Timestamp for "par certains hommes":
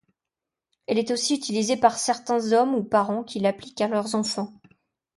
1.77-2.73